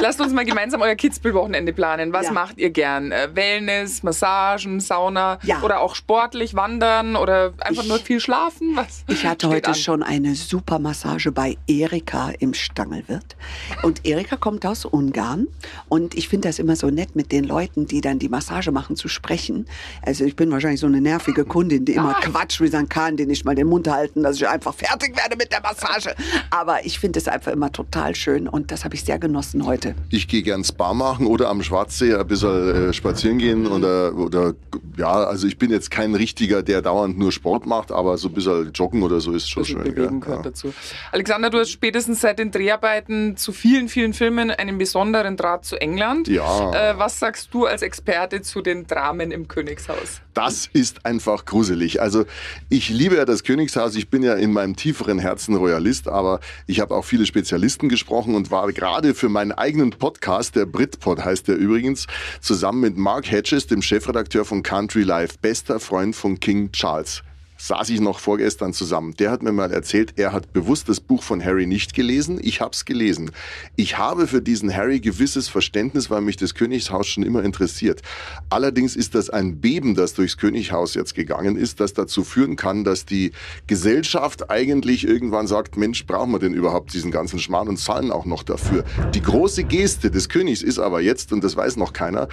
Lasst 0.00 0.20
uns 0.20 0.32
mal 0.32 0.44
gemeinsam 0.44 0.80
euer 0.80 0.94
Kitzbühel-Wochenende 0.94 1.72
planen. 1.72 2.12
Was 2.12 2.26
Ja. 2.26 2.32
macht 2.32 2.58
ihr 2.58 2.70
gern? 2.70 3.10
Äh, 3.10 3.30
Wellness, 3.34 4.04
Massagen, 4.04 4.78
Sauna 4.78 5.40
Ja. 5.42 5.60
oder 5.62 5.80
auch 5.80 5.96
sportlich 5.96 6.54
wandern 6.54 7.16
oder 7.16 7.52
einfach 7.58 7.82
Ich- 7.82 7.88
nur 7.88 7.98
viel 7.98 8.20
schlafen? 8.20 8.76
Was 8.76 9.02
Ich 9.08 9.26
hatte 9.26 9.48
heute 9.48 9.70
an? 9.70 9.74
schon 9.74 10.04
eine 10.04 10.36
super 10.36 10.78
Massage 10.78 11.32
bei 11.32 11.56
Erika 11.66 12.30
im 12.38 12.54
Stangelwirt. 12.54 13.34
Und 13.82 14.06
Erika 14.06 14.36
kommt 14.36 14.64
aus 14.66 14.84
Ungarn. 14.84 15.48
Und 15.88 16.14
ich 16.14 16.28
finde 16.28 16.46
das 16.48 16.60
immer 16.60 16.76
so 16.76 16.90
nett, 16.90 17.16
mit 17.16 17.32
den 17.32 17.42
Leuten, 17.42 17.86
die 17.88 18.00
dann 18.00 18.20
die 18.20 18.28
Massage 18.28 18.70
machen, 18.70 18.94
zu 18.94 19.08
sprechen. 19.08 19.66
Also 20.02 20.24
ich 20.24 20.36
bin 20.36 20.52
wahrscheinlich 20.52 20.78
so 20.80 20.86
eine 20.86 21.00
nervige 21.00 21.44
Kundin, 21.44 21.84
die 21.84 21.94
immer 21.94 22.14
Quatsch 22.14 22.60
wie 22.60 22.68
sein 22.68 22.88
kann, 22.88 23.16
den 23.16 23.26
nicht 23.26 23.44
mal 23.44 23.56
den 23.56 23.66
Mund 23.66 23.88
halten, 23.88 24.22
dass 24.22 24.36
ich 24.36 24.46
einfach 24.48 24.74
fertig 24.74 25.16
werde 25.16 25.34
mit 25.36 25.50
der 25.50 25.60
Massage. 25.60 26.14
Aber 26.50 26.86
ich 26.86 27.00
finde 27.00 27.18
es 27.18 27.26
einfach 27.26 27.50
immer 27.50 27.72
total 27.72 28.14
schön. 28.14 28.46
Und 28.46 28.70
das 28.70 28.84
habe 28.84 28.94
ich 28.94 29.02
sehr 29.04 29.18
genossen 29.18 29.66
heute. 29.66 29.87
Ich 30.10 30.28
gehe 30.28 30.42
gern 30.42 30.64
Spa 30.64 30.94
machen 30.94 31.26
oder 31.26 31.48
am 31.48 31.62
Schwarzsee 31.62 32.14
ein 32.14 32.26
bisschen 32.26 32.88
äh, 32.90 32.92
spazieren 32.92 33.38
gehen 33.38 33.66
oder, 33.66 34.14
oder 34.14 34.54
ja, 34.96 35.12
also 35.12 35.46
ich 35.46 35.58
bin 35.58 35.70
jetzt 35.70 35.90
kein 35.90 36.14
richtiger, 36.14 36.62
der 36.62 36.82
dauernd 36.82 37.18
nur 37.18 37.32
Sport 37.32 37.66
macht, 37.66 37.92
aber 37.92 38.16
so 38.18 38.28
ein 38.28 38.34
bisschen 38.34 38.72
joggen 38.72 39.02
oder 39.02 39.20
so 39.20 39.32
ist 39.32 39.48
schon 39.48 39.64
schön. 39.64 39.82
bewegen 39.84 40.20
gehört 40.20 40.44
Ja. 40.44 40.50
dazu. 40.50 40.72
Alexander, 41.12 41.50
du 41.50 41.58
hast 41.58 41.70
spätestens 41.70 42.20
seit 42.20 42.38
den 42.38 42.50
Dreharbeiten 42.50 43.36
zu 43.36 43.52
vielen, 43.52 43.88
vielen 43.88 44.12
Filmen 44.12 44.50
einen 44.50 44.78
besonderen 44.78 45.36
Draht 45.36 45.64
zu 45.64 45.76
England. 45.80 46.28
Ja. 46.28 46.92
Äh, 46.92 46.98
was 46.98 47.18
sagst 47.18 47.52
du 47.52 47.66
als 47.66 47.82
Experte 47.82 48.42
zu 48.42 48.62
den 48.62 48.86
Dramen 48.86 49.30
im 49.30 49.48
Königshaus? 49.48 50.20
Das 50.38 50.70
ist 50.72 51.04
einfach 51.04 51.46
gruselig. 51.46 52.00
Also 52.00 52.24
ich 52.68 52.90
liebe 52.90 53.16
ja 53.16 53.24
das 53.24 53.42
Königshaus. 53.42 53.96
Ich 53.96 54.08
bin 54.08 54.22
ja 54.22 54.34
in 54.34 54.52
meinem 54.52 54.76
tieferen 54.76 55.18
Herzen 55.18 55.56
Royalist, 55.56 56.06
aber 56.06 56.38
ich 56.68 56.78
habe 56.78 56.94
auch 56.94 57.04
viele 57.04 57.26
Spezialisten 57.26 57.88
gesprochen 57.88 58.36
und 58.36 58.52
war 58.52 58.72
gerade 58.72 59.14
für 59.14 59.28
meinen 59.28 59.50
eigenen 59.50 59.90
Podcast, 59.90 60.54
der 60.54 60.66
Britpod 60.66 61.24
heißt 61.24 61.48
der 61.48 61.56
übrigens, 61.56 62.06
zusammen 62.40 62.82
mit 62.82 62.96
Mark 62.96 63.28
Hedges, 63.28 63.66
dem 63.66 63.82
Chefredakteur 63.82 64.44
von 64.44 64.62
Country 64.62 65.02
Life, 65.02 65.38
bester 65.42 65.80
Freund 65.80 66.14
von 66.14 66.38
King 66.38 66.70
Charles 66.70 67.24
saß 67.58 67.90
ich 67.90 68.00
noch 68.00 68.20
vorgestern 68.20 68.72
zusammen. 68.72 69.14
Der 69.18 69.30
hat 69.30 69.42
mir 69.42 69.52
mal 69.52 69.72
erzählt, 69.72 70.14
er 70.16 70.32
hat 70.32 70.52
bewusst 70.52 70.88
das 70.88 71.00
Buch 71.00 71.22
von 71.22 71.44
Harry 71.44 71.66
nicht 71.66 71.92
gelesen. 71.92 72.38
Ich 72.40 72.60
habe 72.60 72.70
es 72.72 72.84
gelesen. 72.84 73.32
Ich 73.76 73.98
habe 73.98 74.28
für 74.28 74.40
diesen 74.40 74.74
Harry 74.74 75.00
gewisses 75.00 75.48
Verständnis, 75.48 76.08
weil 76.08 76.20
mich 76.20 76.36
das 76.36 76.54
Königshaus 76.54 77.08
schon 77.08 77.24
immer 77.24 77.42
interessiert. 77.42 78.02
Allerdings 78.48 78.94
ist 78.94 79.14
das 79.14 79.28
ein 79.28 79.60
Beben, 79.60 79.96
das 79.96 80.14
durchs 80.14 80.36
Königshaus 80.36 80.94
jetzt 80.94 81.14
gegangen 81.14 81.56
ist, 81.56 81.80
das 81.80 81.92
dazu 81.94 82.22
führen 82.22 82.56
kann, 82.56 82.84
dass 82.84 83.04
die 83.04 83.32
Gesellschaft 83.66 84.50
eigentlich 84.50 85.06
irgendwann 85.06 85.48
sagt, 85.48 85.76
Mensch, 85.76 86.06
brauchen 86.06 86.30
wir 86.30 86.38
denn 86.38 86.54
überhaupt 86.54 86.92
diesen 86.94 87.10
ganzen 87.10 87.40
Schmarrn 87.40 87.68
und 87.68 87.78
zahlen 87.78 88.12
auch 88.12 88.24
noch 88.24 88.44
dafür. 88.44 88.84
Die 89.14 89.22
große 89.22 89.64
Geste 89.64 90.10
des 90.10 90.28
Königs 90.28 90.62
ist 90.62 90.78
aber 90.78 91.00
jetzt, 91.00 91.32
und 91.32 91.42
das 91.42 91.56
weiß 91.56 91.76
noch 91.76 91.92
keiner, 91.92 92.28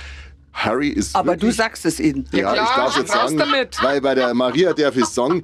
Harry 0.56 0.88
ist 0.88 1.16
Aber 1.16 1.36
du 1.36 1.44
wirklich 1.44 1.58
sagst 1.58 1.86
es 1.86 2.00
ihnen. 2.00 2.26
Ja, 2.32 2.40
ja, 2.40 2.54
klar, 2.54 2.66
ich 2.70 2.76
darf 2.76 2.98
jetzt 2.98 3.10
raus 3.16 3.22
sagen, 3.32 3.38
damit. 3.38 3.78
weil 3.84 4.00
bei 4.00 4.16
der 4.16 4.34
Maria 4.34 4.74
darf 4.74 4.96
ich 4.96 5.06
sagen. 5.06 5.44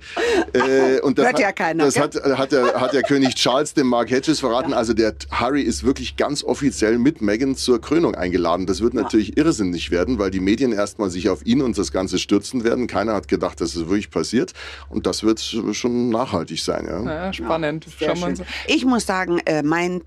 Äh, 0.53 1.01
und 1.01 1.17
das 1.17 1.25
Hört 1.25 1.33
hat, 1.35 1.39
ja 1.41 1.51
keiner, 1.51 1.85
Das 1.85 1.99
hat, 1.99 2.15
hat, 2.15 2.51
der, 2.53 2.79
hat 2.79 2.93
der 2.93 3.03
König 3.03 3.35
Charles 3.35 3.73
dem 3.73 3.87
Mark 3.87 4.09
Hedges 4.09 4.39
verraten. 4.39 4.73
Also 4.73 4.93
der 4.93 5.13
Harry 5.29 5.61
ist 5.61 5.83
wirklich 5.83 6.15
ganz 6.15 6.43
offiziell 6.43 6.97
mit 6.97 7.21
Meghan 7.21 7.55
zur 7.55 7.81
Krönung 7.81 8.15
eingeladen. 8.15 8.65
Das 8.65 8.81
wird 8.81 8.93
natürlich 8.93 9.37
irrsinnig 9.37 9.91
werden, 9.91 10.17
weil 10.17 10.31
die 10.31 10.39
Medien 10.39 10.71
erstmal 10.71 11.09
sich 11.09 11.29
auf 11.29 11.45
ihn 11.45 11.61
und 11.61 11.77
das 11.77 11.91
Ganze 11.91 12.17
stürzen 12.17 12.63
werden. 12.63 12.87
Keiner 12.87 13.13
hat 13.13 13.27
gedacht, 13.27 13.59
dass 13.59 13.75
es 13.75 13.81
wirklich 13.87 14.11
passiert. 14.11 14.53
Und 14.89 15.05
das 15.05 15.23
wird 15.23 15.39
schon 15.41 16.09
nachhaltig 16.09 16.61
sein. 16.61 16.85
Ja. 16.87 17.03
Ja, 17.03 17.33
spannend. 17.33 17.85
Sehr 17.99 18.15
Schauen 18.15 18.17
wir 18.17 18.21
schön. 18.21 18.29
uns. 18.29 18.41
Ich 18.67 18.85
muss 18.85 19.05
sagen, 19.05 19.39
äh, 19.45 19.61
mein 19.61 20.01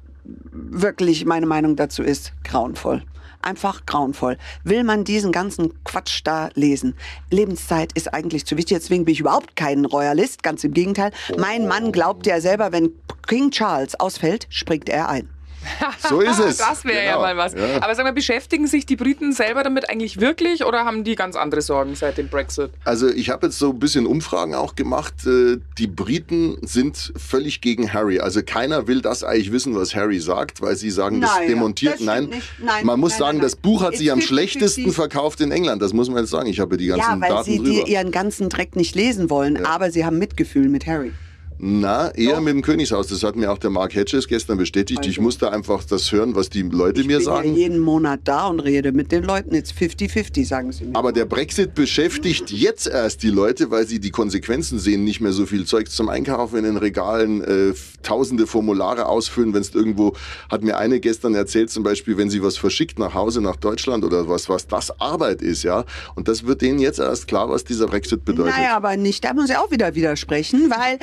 wirklich 0.53 1.27
meine 1.27 1.45
Meinung 1.45 1.77
dazu 1.77 2.03
ist 2.03 2.33
grauenvoll. 2.45 3.03
Einfach 3.45 3.85
grauenvoll. 3.85 4.39
Will 4.65 4.85
man 4.85 5.05
diesen 5.05 5.31
ganzen 5.31 5.85
Quatsch 5.85 6.23
da 6.25 6.49
lesen? 6.55 6.97
Lebenszeit 7.31 7.93
ist 7.93 8.15
eigentlich 8.15 8.47
zu 8.47 8.57
wichtig. 8.57 8.79
Deswegen 8.79 9.05
bin 9.05 9.13
ich 9.13 9.21
überhaupt 9.21 9.55
kein 9.55 9.85
Royalist. 9.85 10.43
Ganz 10.43 10.65
im 10.65 10.73
Gegenteil. 10.73 11.13
Mein 11.37 11.69
Mann 11.69 11.93
glaubt 11.93 12.27
ja 12.27 12.41
selber, 12.41 12.73
wenn 12.73 12.93
King 13.27 13.51
Charles 13.51 14.01
ausfällt, 14.01 14.47
springt 14.49 14.89
er 14.89 15.11
ein. 15.11 15.29
So 16.09 16.21
ist 16.21 16.39
es. 16.39 16.57
Das 16.59 16.85
wäre 16.85 17.05
ja 17.05 17.13
Genau. 17.13 17.23
mal 17.23 17.37
was. 17.37 17.55
Ja. 17.55 17.83
Aber 17.83 17.95
sag 17.95 18.05
mal, 18.05 18.13
beschäftigen 18.13 18.67
sich 18.67 18.87
die 18.87 18.97
Briten 18.97 19.33
selber 19.33 19.63
damit 19.63 19.89
eigentlich 19.89 20.21
wirklich 20.21 20.65
oder 20.65 20.85
haben 20.85 21.05
die 21.05 21.15
ganz 21.15 21.37
andere 21.37 21.63
Sorgen 21.63 21.95
seit 21.95 22.19
dem 22.19 22.29
Brexit? 22.29 22.71
Also 22.85 23.09
ich 23.09 23.31
habe 23.31 23.47
jetzt 23.47 23.59
so 23.59 23.71
ein 23.71 23.79
bisschen 23.79 24.07
Umfragen 24.07 24.55
auch 24.55 24.75
gemacht. 24.75 25.15
Äh, 25.27 25.59
Die 25.79 25.87
Briten 25.87 26.59
sind 26.63 27.13
völlig 27.17 27.61
gegen 27.61 27.93
Harry. 27.93 28.21
Also 28.21 28.43
keiner 28.45 28.87
will 28.87 29.01
das 29.01 29.25
eigentlich 29.25 29.53
wissen, 29.53 29.75
was 29.75 29.95
Harry 29.95 30.21
sagt, 30.21 30.61
weil 30.63 30.77
sie 30.77 30.91
sagen, 30.91 31.21
das 31.21 31.35
Naja, 31.37 31.49
demontiert. 31.49 31.95
das 31.95 32.01
nein. 32.01 32.29
Nein, 32.59 32.85
man 32.87 33.01
muss 33.01 33.13
nein, 33.13 33.19
sagen, 33.19 33.39
nein, 33.39 33.45
das 33.45 33.57
Buch 33.57 33.83
hat 33.83 33.97
sich 33.97 34.11
am 34.13 34.19
It's 34.19 34.27
50-50. 34.27 34.29
schlechtesten 34.29 34.93
verkauft 34.93 35.41
in 35.41 35.51
England. 35.53 35.81
Das 35.83 35.93
muss 35.93 36.09
man 36.09 36.19
jetzt 36.21 36.31
sagen. 36.31 36.49
Ich 36.49 36.61
habe 36.61 36.77
die 36.77 36.87
ganzen 36.87 37.01
Ja, 37.13 37.21
weil 37.21 37.29
Daten 37.31 37.45
sie 37.45 37.59
die, 37.59 37.77
drüber. 37.79 37.89
ihren 37.89 38.11
ganzen 38.11 38.49
Dreck 38.49 38.77
nicht 38.77 38.95
lesen 38.95 39.31
wollen, 39.31 39.65
aber 39.65 39.91
sie 39.91 40.05
haben 40.05 40.19
Mitgefühl 40.19 40.69
mit 40.69 40.87
Harry. 40.87 41.13
Na, 41.59 42.11
eher 42.15 42.41
mit 42.41 42.55
dem 42.55 42.63
Königshaus. 42.63 43.07
Das 43.07 43.23
hat 43.23 43.37
mir 43.37 43.51
auch 43.51 43.59
der 43.59 43.71
Mark 43.71 43.95
Hedges 43.95 44.29
gestern 44.29 44.59
bestätigt. 44.59 45.07
Ich 45.07 45.21
musste 45.21 45.53
einfach 45.53 45.85
das 45.85 46.11
hören, 46.13 46.35
was 46.35 46.51
die 46.51 46.63
Leute 46.63 47.05
mir 47.05 47.17
Also. 47.17 47.31
Ich 47.31 47.43
bin 47.43 47.45
sagen. 47.45 47.49
ja 47.51 47.57
jeden 47.57 47.79
Monat 47.79 48.21
da 48.25 48.47
und 48.49 48.61
rede 48.61 48.93
mit 48.93 49.13
den 49.13 49.25
Leuten. 49.25 49.55
Jetzt 49.55 49.73
50-50, 49.73 50.47
sagen 50.47 50.73
sie 50.73 50.85
mir. 50.85 50.97
Aber 50.97 51.13
der 51.13 51.25
Brexit 51.25 51.75
beschäftigt 51.75 52.51
jetzt 52.51 52.87
erst 52.87 53.23
die 53.23 53.31
Leute, 53.31 53.71
weil 53.71 53.87
sie 53.87 54.01
die 54.01 54.11
Konsequenzen 54.11 54.79
sehen, 54.79 55.05
nicht 55.05 55.21
mehr 55.21 55.33
so 55.33 55.47
viel 55.47 55.65
Zeug 55.65 55.91
zum 55.91 56.09
Einkaufen 56.09 56.59
in 56.59 56.65
den 56.65 56.77
Regalen, 56.77 57.43
äh, 57.43 57.75
tausende 58.03 58.47
Formulare 58.47 59.07
ausfüllen, 59.07 59.55
wenn 59.55 59.63
es 59.63 59.75
irgendwo, 59.75 60.15
hat 60.51 60.63
mir 60.63 60.77
eine 60.77 61.01
gestern 61.01 61.35
erzählt, 61.35 61.71
zum 61.71 61.83
Beispiel, 61.83 62.17
wenn 62.17 62.31
sie 62.31 62.43
was 62.43 62.57
verschickt 62.57 62.99
nach 62.99 63.15
Hause, 63.15 63.41
nach 63.41 63.57
Deutschland 63.57 64.05
oder 64.05 64.29
was, 64.29 64.49
was 64.49 64.67
das 64.67 65.01
Arbeit 65.01 65.43
ist, 65.43 65.63
ja. 65.63 65.85
Und 66.15 66.29
das 66.29 66.47
wird 66.47 66.63
denen 66.63 66.79
jetzt 66.79 66.99
erst 66.99 67.27
klar, 67.29 67.49
was 67.49 67.65
dieser 67.65 67.87
Brexit 67.87 68.25
bedeutet. 68.25 68.57
Naja, 68.57 68.77
aber 68.77 68.97
nicht, 68.97 69.25
da 69.25 69.33
muss 69.33 69.51
ich 69.51 69.57
auch 69.57 69.71
wieder 69.71 69.95
widersprechen, 69.95 70.71
weil 70.71 70.99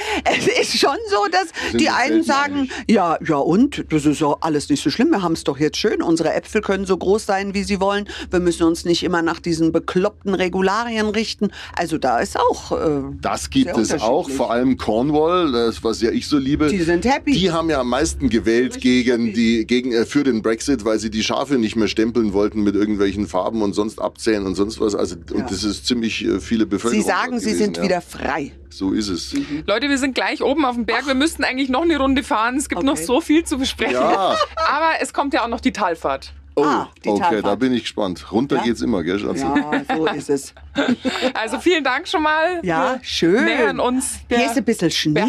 es 0.47 0.73
ist 0.73 0.79
schon 0.79 0.97
so, 1.09 1.27
dass 1.31 1.49
Sind 1.71 1.81
die 1.81 1.89
einen 1.89 2.23
sagen, 2.23 2.69
ja, 2.89 3.17
ja 3.25 3.37
und, 3.37 3.85
das 3.89 4.05
ist 4.05 4.21
ja 4.21 4.35
alles 4.41 4.69
nicht 4.69 4.83
so 4.83 4.89
schlimm, 4.89 5.09
wir 5.09 5.21
haben 5.21 5.33
es 5.33 5.43
doch 5.43 5.59
jetzt 5.59 5.77
schön, 5.77 6.01
unsere 6.01 6.33
Äpfel 6.33 6.61
können 6.61 6.85
so 6.85 6.97
groß 6.97 7.25
sein, 7.25 7.53
wie 7.53 7.63
sie 7.63 7.79
wollen, 7.79 8.07
wir 8.29 8.39
müssen 8.39 8.63
uns 8.63 8.85
nicht 8.85 9.03
immer 9.03 9.21
nach 9.21 9.39
diesen 9.39 9.71
bekloppten 9.71 10.33
Regularien 10.33 11.07
richten. 11.07 11.51
Also 11.75 11.97
da 11.97 12.19
ist 12.19 12.39
auch... 12.39 12.71
Äh, 12.71 13.01
Das 13.21 13.49
gibt 13.49 13.75
Sehr 13.75 13.95
es 13.97 14.01
auch, 14.01 14.29
vor 14.29 14.51
allem 14.51 14.77
Cornwall, 14.77 15.51
das, 15.51 15.83
was 15.83 16.01
ja 16.01 16.11
ich 16.11 16.27
so 16.27 16.37
liebe. 16.37 16.67
Die 16.67 16.81
sind 16.81 17.05
happy. 17.05 17.31
Die 17.31 17.51
haben 17.51 17.69
ja 17.69 17.79
am 17.81 17.89
meisten 17.89 18.29
gewählt 18.29 18.79
gegen 18.81 19.33
die, 19.33 19.65
gegen, 19.65 19.91
äh, 19.91 20.05
für 20.05 20.23
den 20.23 20.41
Brexit, 20.41 20.85
weil 20.85 20.99
sie 20.99 21.09
die 21.09 21.23
Schafe 21.23 21.57
nicht 21.57 21.75
mehr 21.75 21.87
stempeln 21.87 22.33
wollten 22.33 22.63
mit 22.63 22.75
irgendwelchen 22.75 23.27
Farben 23.27 23.61
und 23.61 23.73
sonst 23.73 23.99
abzählen 23.99 24.45
und 24.45 24.55
sonst 24.55 24.79
was. 24.79 24.95
Also, 24.95 25.15
Ja. 25.29 25.37
und 25.37 25.51
das 25.51 25.63
ist 25.63 25.85
ziemlich 25.85 26.25
äh, 26.25 26.39
viele 26.39 26.65
Bevölkerung. 26.65 27.03
sie 27.03 27.07
sagen, 27.07 27.39
sie 27.39 27.53
sind 27.53 27.77
ja. 27.77 27.83
wieder 27.83 28.01
frei. 28.01 28.51
So 28.71 28.93
ist 28.93 29.09
es. 29.09 29.35
Leute, 29.67 29.89
wir 29.89 29.97
sind 29.97 30.15
gleich 30.15 30.41
oben 30.41 30.63
auf 30.65 30.75
dem 30.75 30.85
Berg. 30.85 31.05
Wir 31.05 31.13
müssten 31.13 31.43
eigentlich 31.43 31.69
noch 31.69 31.81
eine 31.83 31.97
Runde 31.97 32.23
fahren. 32.23 32.55
Es 32.57 32.69
gibt 32.69 32.79
Okay. 32.79 32.87
noch 32.87 32.97
so 32.97 33.19
viel 33.21 33.43
zu 33.43 33.57
besprechen. 33.57 33.95
Ja. 33.95 34.37
Aber 34.55 34.91
es 35.01 35.13
kommt 35.13 35.33
ja 35.33 35.43
auch 35.43 35.49
noch 35.49 35.59
die 35.59 35.73
Talfahrt. 35.73 36.31
Oh, 36.55 36.63
Ah, 36.63 36.89
die 37.03 37.09
okay, 37.09 37.19
Talfahrt. 37.21 37.45
da 37.45 37.55
bin 37.55 37.73
ich 37.73 37.83
gespannt. 37.83 38.29
Runter 38.31 38.57
Ja? 38.57 38.63
geht's 38.63 38.81
immer, 38.81 39.03
gell, 39.03 39.17
Schatzi? 39.19 39.41
Ja, 39.43 39.71
so 39.95 40.05
ist 40.07 40.29
es. 40.29 40.53
Also 41.33 41.59
vielen 41.59 41.83
Dank 41.83 42.07
schon 42.07 42.23
mal. 42.23 42.59
Ja, 42.63 42.93
Wir 42.95 43.03
schön. 43.03 43.43
Nähern 43.45 43.79
uns 43.79 44.19
der 44.29 44.37
Hier 44.37 44.47
ist 44.51 44.57
ein 44.57 44.63
bisschen 44.63 44.91
Schnee. 44.91 45.19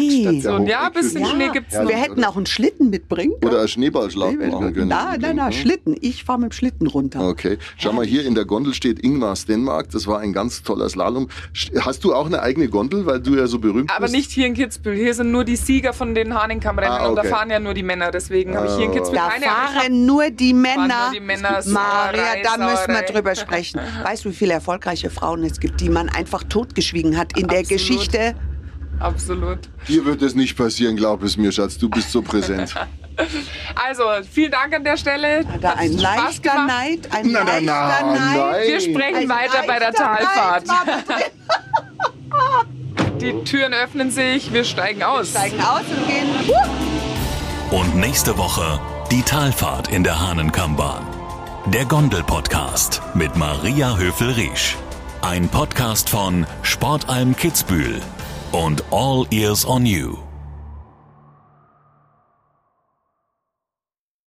Ja, 0.67 0.83
ein 0.87 0.93
bisschen 0.93 1.21
Hochgefühl. 1.21 1.25
Schnee 1.25 1.45
Ja. 1.45 1.51
gibt's 1.51 1.73
Ja, 1.73 1.83
noch. 1.83 1.89
Wir 1.89 1.97
hätten 1.97 2.23
auch 2.23 2.37
einen 2.37 2.45
Schlitten 2.45 2.89
mitbringen 2.89 3.33
können. 3.41 3.53
Oder 3.53 3.61
ein 3.63 3.67
Schneeballschlag 3.67 4.33
machen 4.39 4.73
können. 4.73 4.87
Nein, 4.87 5.19
nein, 5.21 5.35
nein, 5.37 5.51
Schlitten. 5.51 5.95
Ich 5.99 6.23
fahre 6.23 6.39
mit 6.39 6.51
dem 6.51 6.53
Schlitten 6.53 6.87
runter. 6.87 7.27
Okay. 7.27 7.57
Schau 7.77 7.91
mal, 7.93 8.05
hier 8.05 8.25
in 8.25 8.35
der 8.35 8.45
Gondel 8.45 8.73
steht 8.73 8.99
Ingmar 9.03 9.35
Stenmark. 9.35 9.89
Das 9.91 10.07
war 10.07 10.19
ein 10.19 10.31
ganz 10.33 10.63
toller 10.63 10.87
Slalom. 10.89 11.27
Hast 11.81 12.03
du 12.05 12.13
auch 12.13 12.25
eine 12.25 12.41
eigene 12.41 12.69
Gondel, 12.69 13.05
weil 13.05 13.19
du 13.19 13.35
ja 13.35 13.47
so 13.47 13.59
berühmt 13.59 13.89
Aber 13.91 14.01
bist? 14.03 14.15
nicht 14.15 14.31
hier 14.31 14.47
in 14.47 14.53
Kitzbühel. 14.53 14.95
Hier 14.95 15.13
sind 15.13 15.31
nur 15.31 15.43
die 15.43 15.55
Sieger 15.57 15.91
von 15.93 16.15
den 16.15 16.33
Hahnenkammrennen 16.33 16.97
Ah, 16.99 17.07
und 17.07 17.15
da 17.15 17.21
okay. 17.21 17.31
fahren 17.31 17.49
ja 17.49 17.59
nur 17.59 17.73
die 17.73 17.83
Männer. 17.83 18.11
Deswegen 18.11 18.55
habe 18.55 18.67
ich 18.67 18.75
hier 18.75 18.85
in 18.85 18.91
Kitzbühel 18.91 19.19
Da 19.19 19.29
keine. 19.29 19.47
aber 19.47 19.61
hab- 19.73 19.81
fahren 19.81 20.05
nur 20.05 20.29
die 20.29 20.53
Männer. 20.53 21.11
Männer. 21.25 21.61
Maria, 21.65 22.23
da 22.43 22.57
müssen 22.57 22.93
wir 22.93 23.01
drüber 23.03 23.35
sprechen. 23.35 23.79
Weißt 24.03 24.25
du, 24.25 24.29
wie 24.29 24.33
viele 24.35 24.53
erfolgreiche 24.53 25.09
Frauen 25.09 25.43
es 25.43 25.59
gibt, 25.59 25.81
die 25.81 25.89
man 25.89 26.09
einfach 26.09 26.43
totgeschwiegen 26.43 27.17
hat 27.17 27.37
in 27.37 27.47
der 27.47 27.59
Absolut. 27.59 27.69
Geschichte? 27.69 28.35
Absolut. 28.99 29.59
Dir 29.87 30.05
wird 30.05 30.21
es 30.21 30.35
nicht 30.35 30.55
passieren, 30.55 30.95
glaub 30.95 31.23
es 31.23 31.35
mir, 31.35 31.51
Schatz. 31.51 31.77
Du 31.77 31.89
bist 31.89 32.11
so 32.11 32.21
präsent. 32.21 32.73
Also, 33.75 34.03
vielen 34.31 34.49
Dank 34.51 34.73
an 34.73 34.83
der 34.83 34.97
Stelle. 34.97 35.45
Da 35.61 35.69
Hat 35.71 35.77
ein 35.77 35.93
leichter. 35.93 36.65
Neid, 36.65 37.09
ein 37.11 37.27
Na, 37.31 37.43
na, 37.43 37.59
leichter 37.59 37.63
na, 37.67 38.01
Neid. 38.01 38.37
nein. 38.37 38.67
Wir 38.67 38.81
sprechen 38.81 39.15
Ein 39.17 39.29
weiter 39.29 39.63
bei 39.67 39.77
der 39.77 39.93
Talfahrt. 39.93 40.65
Neid. 40.67 41.31
Die 43.21 43.43
Türen 43.43 43.73
öffnen 43.73 44.09
sich, 44.09 44.51
wir 44.51 44.63
steigen 44.63 45.03
aus. 45.03 45.29
Steigen 45.29 45.61
aus 45.61 45.81
und 45.81 46.07
gehen. 46.07 46.27
Und 47.71 47.95
nächste 47.95 48.37
Woche 48.37 48.79
die 49.13 49.21
Talfahrt 49.21 49.89
in 49.89 50.03
der 50.03 50.19
Hahnenkammbahn. 50.19 51.05
Der 51.67 51.85
Gondel-Podcast 51.85 52.99
mit 53.13 53.35
Maria 53.35 53.95
Höfel-Riesch. 53.95 54.75
Ein 55.21 55.49
Podcast 55.49 56.09
von 56.09 56.47
Sportalm 56.63 57.35
Kitzbühel 57.35 58.01
und 58.51 58.83
All 58.89 59.27
Ears 59.29 59.67
on 59.67 59.85
You. 59.85 60.22